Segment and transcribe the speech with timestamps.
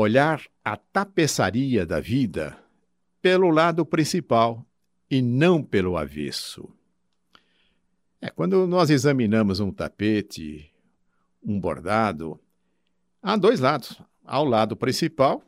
[0.00, 2.56] olhar a tapeçaria da vida
[3.20, 4.64] pelo lado principal
[5.10, 6.72] e não pelo avesso.
[8.20, 10.72] É, quando nós examinamos um tapete,
[11.42, 12.40] um bordado,
[13.20, 14.00] há dois lados.
[14.24, 15.42] Há o lado principal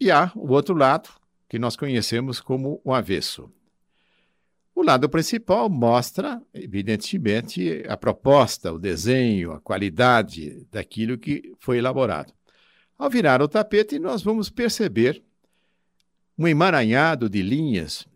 [0.00, 1.10] e há o outro lado,
[1.46, 3.52] que nós conhecemos como o avesso.
[4.74, 12.37] O lado principal mostra, evidentemente, a proposta, o desenho, a qualidade daquilo que foi elaborado.
[12.98, 15.22] Ao virar o tapete, nós vamos perceber
[16.36, 18.06] um emaranhado de linhas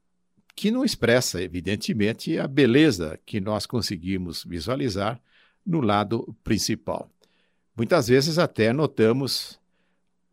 [0.57, 5.21] que não expressa, evidentemente, a beleza que nós conseguimos visualizar
[5.65, 7.09] no lado principal.
[7.77, 9.59] Muitas vezes até notamos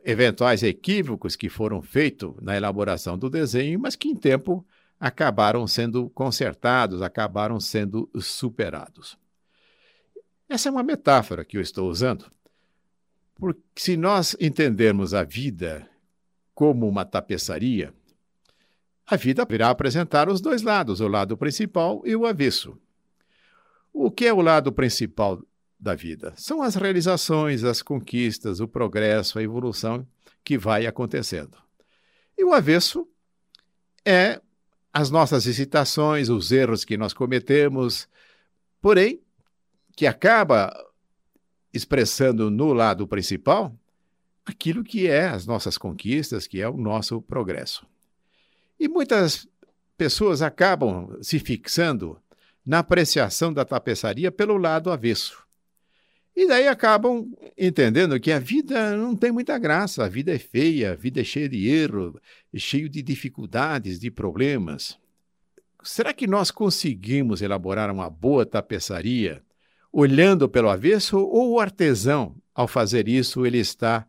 [0.04, 4.66] eventuais equívocos que foram feitos na elaboração do desenho, mas que em tempo
[5.00, 9.18] acabaram sendo consertados, acabaram sendo superados.
[10.50, 12.26] Essa é uma metáfora que eu estou usando,
[13.40, 15.90] porque se nós entendermos a vida
[16.54, 17.94] como uma tapeçaria,
[19.08, 22.78] a vida virá apresentar os dois lados, o lado principal e o avesso.
[23.94, 25.42] O que é o lado principal
[25.80, 26.34] da vida?
[26.36, 30.06] São as realizações, as conquistas, o progresso, a evolução
[30.44, 31.58] que vai acontecendo.
[32.38, 33.08] E o avesso
[34.06, 34.42] é
[34.94, 38.08] as nossas hesitações, os erros que nós cometemos,
[38.82, 39.22] porém,
[39.96, 40.72] que acaba
[41.74, 43.76] expressando no lado principal
[44.46, 47.86] aquilo que é as nossas conquistas, que é o nosso progresso.
[48.80, 49.48] E muitas
[49.98, 52.20] pessoas acabam se fixando
[52.66, 55.44] na apreciação da tapeçaria pelo lado avesso.
[56.36, 60.94] E daí acabam entendendo que a vida não tem muita graça, a vida é feia,
[60.94, 62.20] a vida é cheia de erro,
[62.56, 64.98] cheio de dificuldades, de problemas.
[65.84, 69.44] Será que nós conseguimos elaborar uma boa tapeçaria
[69.92, 74.06] olhando pelo avesso ou o artesão, ao fazer isso, ele está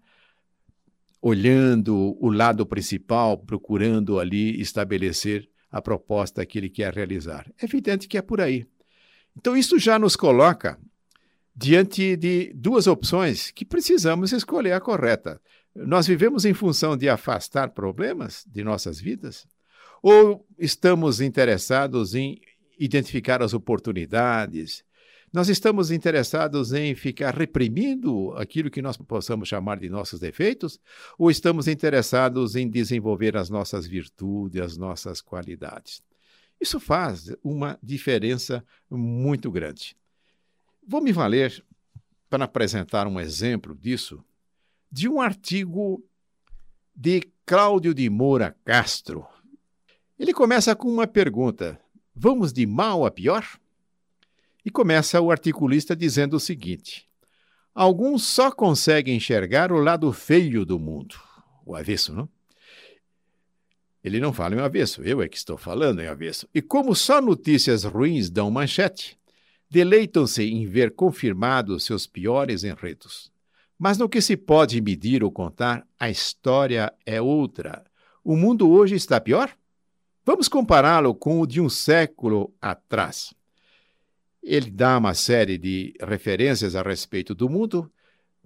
[1.22, 7.46] olhando o lado principal, procurando ali estabelecer a proposta que ele quer realizar?
[7.60, 8.66] É evidente que é por aí.
[9.36, 10.78] Então, isso já nos coloca
[11.54, 15.40] diante de duas opções que precisamos escolher a correta.
[15.74, 19.46] Nós vivemos em função de afastar problemas de nossas vidas?
[20.02, 22.40] Ou estamos interessados em
[22.78, 24.82] identificar as oportunidades?
[25.32, 30.80] Nós estamos interessados em ficar reprimindo aquilo que nós possamos chamar de nossos defeitos?
[31.16, 36.02] Ou estamos interessados em desenvolver as nossas virtudes, as nossas qualidades?
[36.60, 39.96] Isso faz uma diferença muito grande.
[40.84, 41.64] Vou me valer
[42.28, 44.24] para apresentar um exemplo disso
[44.90, 46.04] de um artigo
[46.94, 49.24] de Cláudio de Moura Castro.
[50.18, 51.80] Ele começa com uma pergunta:
[52.14, 53.59] Vamos de mal a pior?
[54.64, 57.08] E começa o articulista dizendo o seguinte:
[57.74, 61.16] Alguns só conseguem enxergar o lado feio do mundo,
[61.64, 62.28] o avesso, não?
[64.02, 66.48] Ele não fala em avesso, eu é que estou falando em avesso.
[66.54, 69.18] E como só notícias ruins dão manchete,
[69.68, 73.30] deleitam-se em ver confirmados seus piores enredos.
[73.78, 77.84] Mas no que se pode medir ou contar, a história é outra.
[78.24, 79.54] O mundo hoje está pior?
[80.24, 83.32] Vamos compará-lo com o de um século atrás.
[84.42, 87.90] Ele dá uma série de referências a respeito do mundo,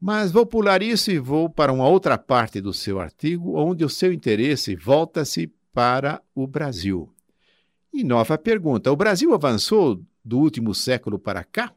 [0.01, 3.89] mas vou pular isso e vou para uma outra parte do seu artigo, onde o
[3.89, 7.13] seu interesse volta-se para o Brasil.
[7.93, 11.73] E nova pergunta: o Brasil avançou do último século para cá?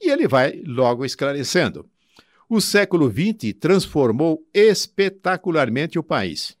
[0.00, 1.88] E ele vai logo esclarecendo.
[2.48, 6.56] O século XX transformou espetacularmente o país.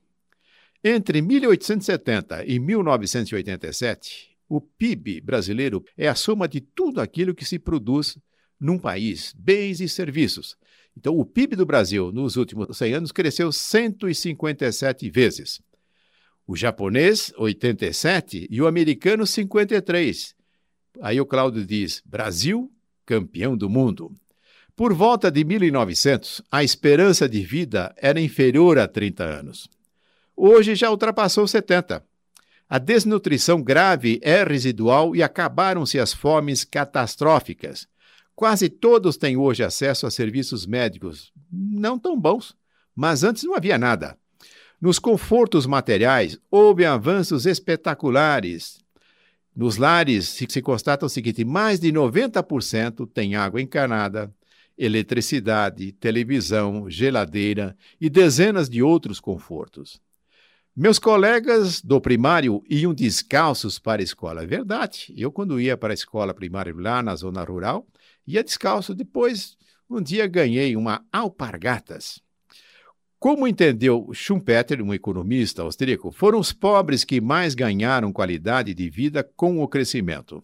[0.82, 7.58] Entre 1870 e 1987, o PIB brasileiro é a soma de tudo aquilo que se
[7.58, 8.16] produz
[8.60, 10.56] num país, bens e serviços.
[10.96, 15.60] Então, o PIB do Brasil nos últimos 100 anos cresceu 157 vezes.
[16.46, 20.36] O japonês, 87, e o americano, 53.
[21.00, 22.70] Aí o Cláudio diz: Brasil,
[23.04, 24.14] campeão do mundo.
[24.76, 29.68] Por volta de 1900, a esperança de vida era inferior a 30 anos.
[30.36, 32.04] Hoje já ultrapassou 70.
[32.74, 37.86] A desnutrição grave é residual e acabaram-se as fomes catastróficas.
[38.34, 42.52] Quase todos têm hoje acesso a serviços médicos, não tão bons,
[42.92, 44.18] mas antes não havia nada.
[44.80, 48.80] Nos confortos materiais, houve avanços espetaculares.
[49.54, 54.34] Nos lares se, constata o seguinte: mais de 90% tem água encanada,
[54.76, 60.02] eletricidade, televisão, geladeira e dezenas de outros confortos.
[60.76, 64.42] Meus colegas do primário iam descalços para a escola.
[64.42, 65.14] É verdade.
[65.16, 67.86] Eu, quando ia para a escola primária lá na zona rural,
[68.26, 68.92] ia descalço.
[68.92, 69.56] Depois,
[69.88, 72.20] um dia ganhei uma alpargatas.
[73.20, 79.22] Como entendeu Schumpeter, um economista austríaco, foram os pobres que mais ganharam qualidade de vida
[79.36, 80.42] com o crescimento.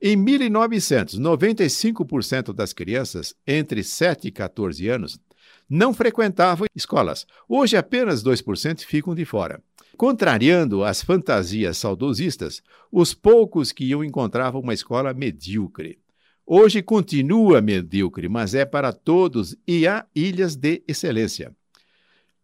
[0.00, 5.20] Em 1900, 95% das crianças entre 7 e 14 anos
[5.68, 7.26] não frequentavam escolas.
[7.48, 9.62] Hoje, apenas 2% ficam de fora.
[9.96, 15.98] Contrariando as fantasias saudosistas, os poucos que iam encontravam uma escola medíocre.
[16.46, 21.54] Hoje continua medíocre, mas é para todos e há ilhas de excelência.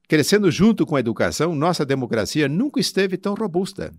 [0.07, 3.95] Crescendo junto com a educação, nossa democracia nunca esteve tão robusta.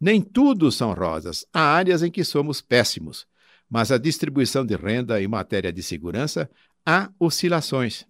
[0.00, 1.44] Nem tudo são rosas.
[1.52, 3.26] Há áreas em que somos péssimos,
[3.68, 6.48] mas a distribuição de renda em matéria de segurança
[6.86, 8.06] há oscilações.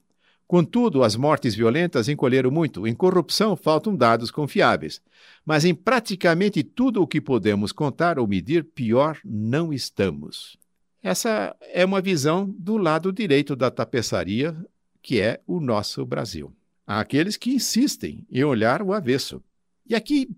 [0.50, 2.84] Contudo, as mortes violentas encolheram muito.
[2.84, 5.00] Em corrupção faltam dados confiáveis.
[5.46, 10.58] Mas em praticamente tudo o que podemos contar ou medir, pior não estamos.
[11.00, 14.56] Essa é uma visão do lado direito da tapeçaria,
[15.00, 16.52] que é o nosso Brasil.
[16.84, 19.40] Há aqueles que insistem em olhar o avesso.
[19.88, 20.28] E aqui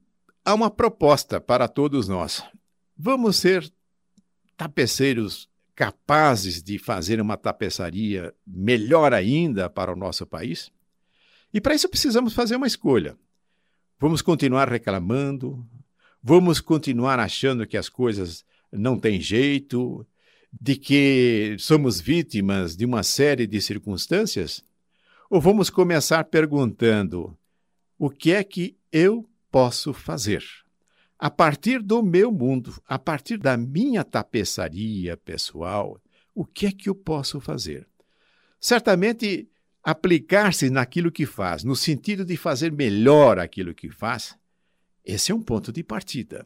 [0.44, 2.44] há uma proposta para todos nós.
[2.94, 3.73] Vamos ser
[4.58, 5.49] tapeceiros
[5.82, 10.70] capazes de fazer uma tapeçaria melhor ainda para o nosso país?
[11.52, 13.17] E para isso precisamos fazer uma escolha.
[13.99, 15.67] Vamos continuar reclamando?
[16.23, 20.06] Vamos continuar achando que as coisas não têm jeito?
[20.52, 24.64] De que somos vítimas de uma série de circunstâncias?
[25.29, 27.37] Ou vamos começar perguntando:
[27.99, 30.44] o que é que eu posso fazer?
[31.23, 36.03] A partir do meu mundo, a partir da minha tapeçaria pessoal,
[36.35, 37.87] o que é que eu posso fazer?
[38.59, 39.49] Certamente,
[39.85, 44.37] aplicar-se naquilo que faz, no sentido de fazer melhor aquilo que faz,
[45.05, 46.45] esse é um ponto de partida.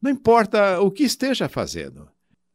[0.00, 2.08] Não importa o que esteja fazendo,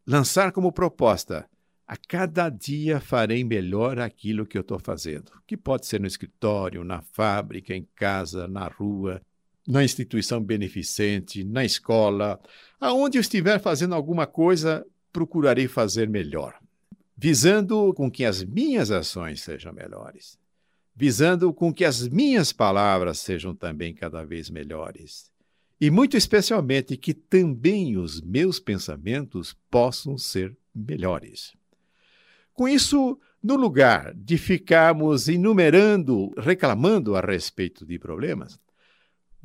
[0.04, 1.48] lançar como proposta
[1.88, 6.84] a cada dia farei melhor aquilo que eu estou fazendo, que pode ser no escritório,
[6.84, 9.22] na fábrica, em casa, na rua,
[9.68, 12.40] na instituição beneficente, na escola,
[12.80, 16.56] aonde eu estiver fazendo alguma coisa, procurarei fazer melhor,
[17.18, 20.38] visando com que as minhas ações sejam melhores,
[20.96, 25.32] visando com que as minhas palavras sejam também cada vez melhores.
[25.80, 31.54] E muito especialmente que também os meus pensamentos possam ser melhores.
[32.54, 38.60] Com isso, no lugar de ficarmos enumerando, reclamando a respeito de problemas,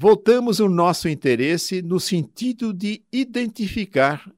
[0.03, 4.33] voltamos o nosso interesse no sentido de identificar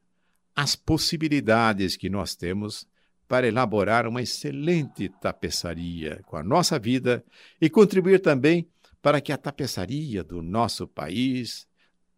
[0.57, 2.85] as possibilidades que nós temos
[3.29, 7.25] para elaborar uma excelente tapeçaria com a nossa vida
[7.61, 8.67] e contribuir também
[9.01, 11.69] para que a tapeçaria do nosso país,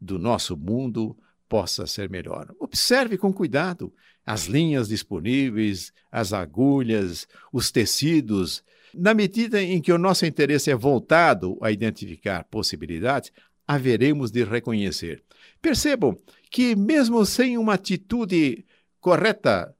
[0.00, 1.14] do nosso mundo,
[1.47, 2.50] possa ser melhor.
[2.58, 3.93] Observe com cuidado
[4.25, 8.62] as linhas disponíveis, as agulhas, os tecidos
[8.97, 13.32] na medida em que o nosso interesse é voltado a identificar possibilidades,
[13.67, 15.23] haveremos de reconhecer.
[15.61, 16.17] Percebam
[16.50, 18.65] que, mesmo sem uma atitude
[19.00, 19.75] correta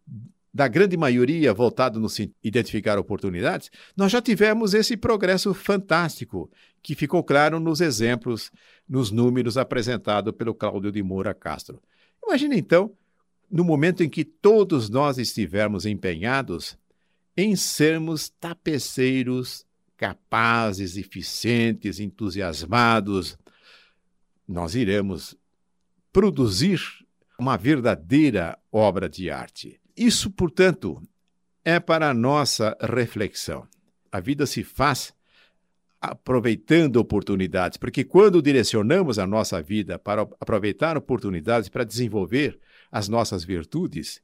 [0.53, 2.09] da grande maioria voltado no
[2.43, 6.51] identificar oportunidades, nós já tivemos esse progresso fantástico
[6.83, 8.51] que ficou claro nos exemplos,
[8.89, 11.81] nos números apresentados pelo Cláudio de Moura Castro.
[12.25, 12.93] Imagine então,
[13.51, 16.77] no momento em que todos nós estivermos empenhados
[17.37, 23.39] em sermos tapeceiros capazes, eficientes, entusiasmados,
[24.47, 25.37] nós iremos
[26.13, 26.81] produzir
[27.39, 29.81] uma verdadeira obra de arte.
[29.97, 31.03] Isso, portanto,
[31.65, 33.67] é para a nossa reflexão.
[34.13, 35.13] A vida se faz
[36.01, 42.61] aproveitando oportunidades, porque quando direcionamos a nossa vida para aproveitar oportunidades para desenvolver
[42.95, 44.23] as nossas virtudes,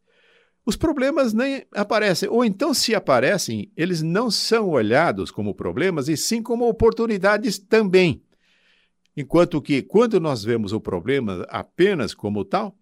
[0.65, 2.29] os problemas nem aparecem.
[2.29, 8.23] Ou então, se aparecem, eles não são olhados como problemas, e sim como oportunidades também.
[9.17, 12.79] Enquanto que, quando nós vemos o problema apenas como tal,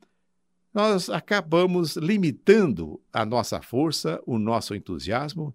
[0.74, 5.54] nós acabamos limitando a nossa força, o nosso entusiasmo,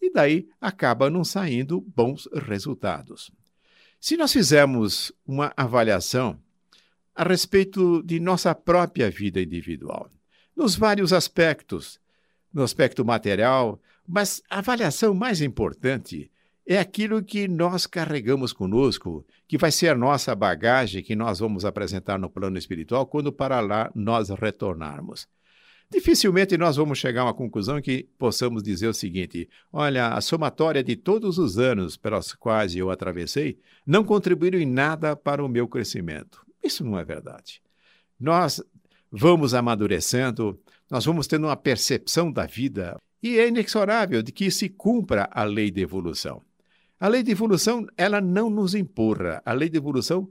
[0.00, 3.30] e daí acaba não saindo bons resultados.
[4.00, 6.40] Se nós fizermos uma avaliação
[7.14, 10.10] a respeito de nossa própria vida individual,
[10.56, 12.00] nos vários aspectos,
[12.52, 16.30] no aspecto material, mas a avaliação mais importante
[16.66, 21.64] é aquilo que nós carregamos conosco, que vai ser a nossa bagagem que nós vamos
[21.64, 25.28] apresentar no plano espiritual quando para lá nós retornarmos.
[25.90, 30.82] Dificilmente nós vamos chegar a uma conclusão que possamos dizer o seguinte: olha, a somatória
[30.82, 35.68] de todos os anos pelos quais eu atravessei não contribuíram em nada para o meu
[35.68, 36.43] crescimento.
[36.64, 37.60] Isso não é verdade.
[38.18, 38.62] Nós
[39.10, 40.58] vamos amadurecendo,
[40.90, 45.44] nós vamos tendo uma percepção da vida e é inexorável de que se cumpra a
[45.44, 46.42] lei de evolução.
[46.98, 49.42] A lei de evolução, ela não nos empurra.
[49.44, 50.28] A lei de evolução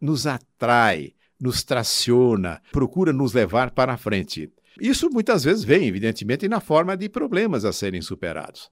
[0.00, 4.50] nos atrai, nos traciona, procura nos levar para a frente.
[4.80, 8.70] Isso muitas vezes vem, evidentemente, na forma de problemas a serem superados.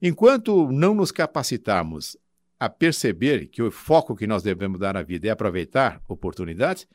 [0.00, 2.16] Enquanto não nos capacitarmos
[2.62, 6.86] a perceber que o foco que nós devemos dar à vida é aproveitar oportunidades,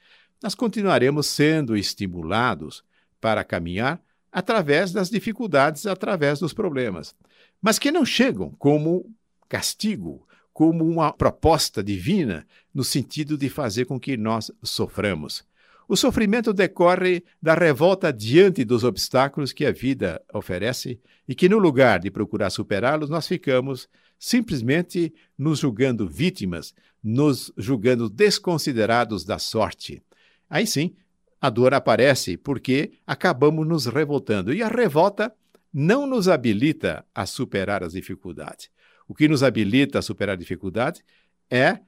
[0.41, 2.85] nós continuaremos sendo estimulados
[3.19, 7.13] para caminhar através das dificuldades, através dos problemas,
[7.61, 9.13] mas que não chegam como
[9.49, 15.43] castigo, como uma proposta divina no sentido de fazer com que nós soframos.
[15.85, 21.57] O sofrimento decorre da revolta diante dos obstáculos que a vida oferece e que, no
[21.57, 30.01] lugar de procurar superá-los, nós ficamos simplesmente nos julgando vítimas, nos julgando desconsiderados da sorte.
[30.49, 30.95] Aí sim,
[31.39, 34.53] a dor aparece porque acabamos nos revoltando.
[34.53, 35.33] E a revolta
[35.71, 38.69] não nos habilita a superar as dificuldades.
[39.07, 41.03] O que nos habilita a superar a dificuldade
[41.49, 41.79] é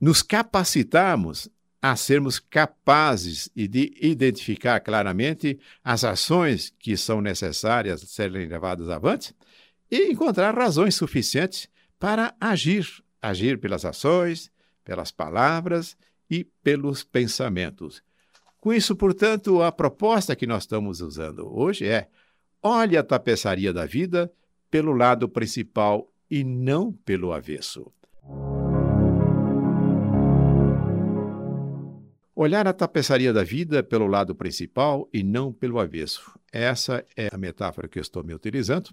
[0.00, 1.48] nos capacitarmos
[1.80, 9.34] a sermos capazes de identificar claramente as ações que são necessárias serem levadas avante
[9.90, 11.68] e encontrar razões suficientes
[11.98, 12.86] para agir,
[13.20, 14.50] agir pelas ações,
[14.84, 15.96] pelas palavras
[16.30, 18.02] e pelos pensamentos.
[18.60, 22.08] Com isso, portanto, a proposta que nós estamos usando hoje é:
[22.62, 24.32] olhe a tapeçaria da vida
[24.70, 27.90] pelo lado principal e não pelo avesso.
[32.34, 36.38] Olhar a tapeçaria da vida pelo lado principal e não pelo avesso.
[36.52, 38.90] Essa é a metáfora que eu estou me utilizando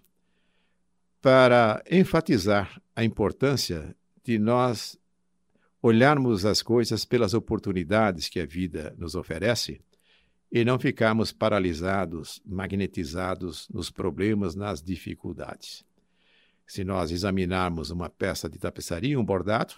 [1.25, 4.95] para enfatizar a importância de nós
[5.81, 9.81] olharmos as coisas pelas oportunidades que a vida nos oferece
[10.51, 15.83] e não ficarmos paralisados, magnetizados nos problemas, nas dificuldades.
[16.67, 19.73] Se nós examinarmos uma peça de tapeçaria, um bordado,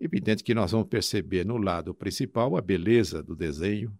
[0.00, 3.92] Evidente que nós vamos perceber no lado principal a beleza do desenho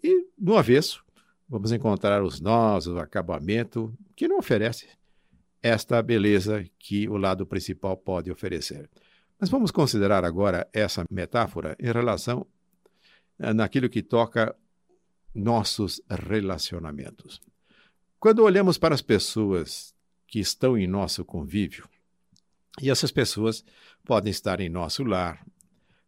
[0.00, 1.04] e no avesso
[1.48, 4.88] vamos encontrar os nós, o acabamento que não oferece
[5.66, 8.88] esta beleza que o lado principal pode oferecer.
[9.38, 12.46] Mas vamos considerar agora essa metáfora em relação
[13.38, 14.54] eh, naquilo que toca
[15.34, 17.40] nossos relacionamentos.
[18.18, 19.94] Quando olhamos para as pessoas
[20.26, 21.88] que estão em nosso convívio,
[22.80, 23.64] e essas pessoas
[24.04, 25.44] podem estar em nosso lar,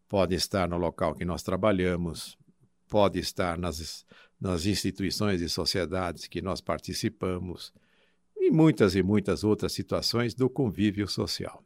[0.08, 2.38] podem estar no local que nós trabalhamos,
[2.88, 4.06] podem estar nas,
[4.40, 7.72] nas instituições e sociedades que nós participamos,
[8.48, 11.62] e muitas e muitas outras situações do convívio social.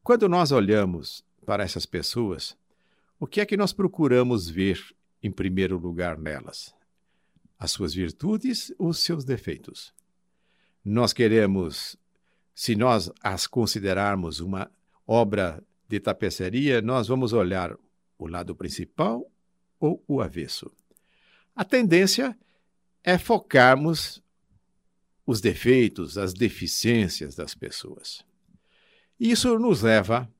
[0.00, 2.56] Quando nós olhamos para essas pessoas,
[3.18, 4.80] o que é que nós procuramos ver
[5.20, 6.72] em primeiro lugar nelas?
[7.58, 9.92] As suas virtudes ou os seus defeitos?
[10.84, 11.96] Nós queremos
[12.54, 14.70] se nós as considerarmos uma
[15.04, 17.76] obra de tapeçaria, nós vamos olhar
[18.16, 19.28] o lado principal
[19.80, 20.70] ou o avesso.
[21.56, 22.38] A tendência
[23.02, 24.22] é focarmos
[25.26, 28.24] os defeitos, as deficiências das pessoas.
[29.18, 30.30] Isso nos leva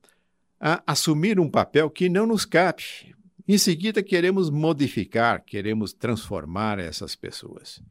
[0.61, 3.14] a assumir um papel que não nos cabe.
[3.47, 7.83] Em seguida, queremos modificar, queremos transformar essas pessoas.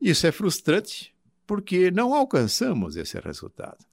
[0.00, 1.14] Isso é frustrante,
[1.46, 3.84] porque não alcançamos esse resultado.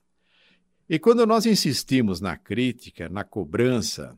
[0.88, 4.16] E quando nós insistimos na crítica, na cobrança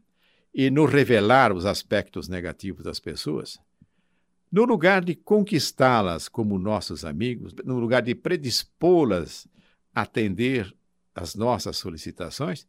[0.53, 3.59] e no revelar os aspectos negativos das pessoas,
[4.51, 9.47] no lugar de conquistá-las como nossos amigos, no lugar de predispô-las
[9.95, 10.75] a atender
[11.15, 12.67] às nossas solicitações,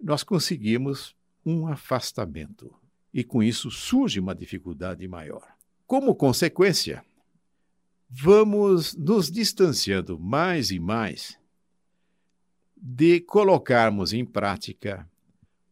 [0.00, 1.14] nós conseguimos
[1.44, 2.74] um afastamento.
[3.14, 5.46] E com isso surge uma dificuldade maior.
[5.86, 7.04] Como consequência,
[8.08, 11.38] vamos nos distanciando mais e mais
[12.76, 15.08] de colocarmos em prática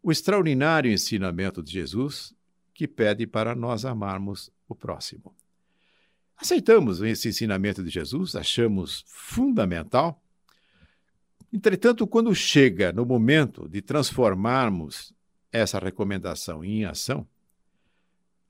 [0.02, 2.34] o extraordinário ensinamento de Jesus
[2.72, 5.34] que pede para nós amarmos o próximo.
[6.40, 10.22] Aceitamos esse ensinamento de Jesus, achamos fundamental.
[11.52, 15.12] Entretanto, quando chega no momento de transformarmos
[15.52, 17.26] essa recomendação em ação,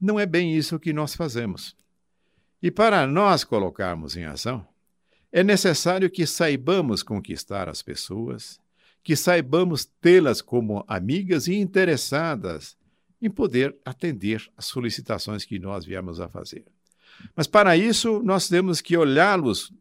[0.01, 1.77] não é bem isso que nós fazemos.
[2.63, 4.65] E para nós colocarmos em ação,
[5.33, 8.61] é necessário que saibamos conquistar as pessoas,
[9.03, 12.77] que saibamos tê-las como amigas e interessadas
[13.21, 16.65] em poder atender às solicitações que nós viemos a fazer.
[17.35, 19.73] Mas para isso, nós temos que olhá-los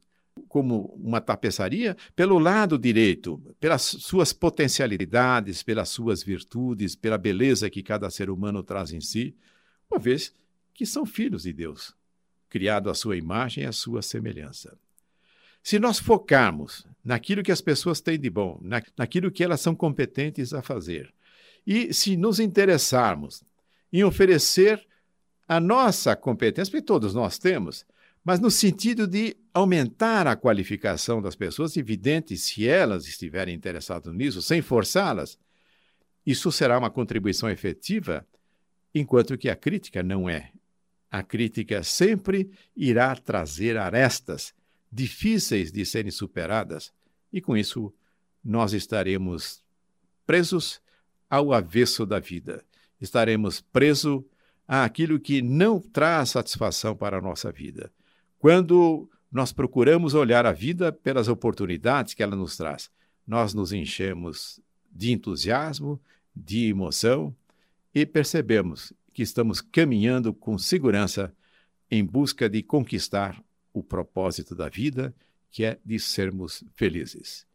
[0.48, 7.84] como uma tapeçaria pelo lado direito, pelas suas potencialidades, pelas suas virtudes, pela beleza que
[7.84, 9.36] cada ser humano traz em si,
[9.89, 10.34] uma vez
[10.74, 11.93] que são filhos de Deus
[12.50, 14.75] criado à sua imagem e à sua semelhança.
[15.62, 19.75] Se nós focarmos naquilo que as pessoas têm de bom, na, naquilo que elas são
[19.75, 21.13] competentes a fazer.
[21.65, 23.43] E se nos interessarmos
[23.91, 24.84] em oferecer
[25.49, 27.83] a nossa competência, porque todos nós temos,
[28.23, 34.43] mas no sentido de aumentar a qualificação das pessoas, evidente, se elas estiverem interessadas nisso,
[34.43, 35.39] sem forçá-las,
[36.23, 38.23] isso será uma contribuição efetiva,
[38.93, 40.51] enquanto que a crítica não é.
[41.09, 44.53] A crítica sempre irá trazer arestas
[44.91, 46.93] difíceis de serem superadas,
[47.33, 47.91] e com isso
[48.45, 49.63] nós estaremos
[50.27, 50.79] presos
[51.27, 52.63] ao avesso da vida.
[53.01, 54.23] Estaremos presos
[54.69, 57.91] àquilo que não traz satisfação para a nossa vida.
[58.38, 62.91] Quando nós procuramos olhar a vida pelas oportunidades que ela nos traz,
[63.25, 64.59] nós nos enchemos
[64.91, 65.99] de entusiasmo,
[66.35, 67.35] de emoção
[67.93, 71.33] e percebemos que estamos caminhando com segurança
[71.89, 75.13] em busca de conquistar o propósito da vida,
[75.49, 77.47] que é de sermos felizes.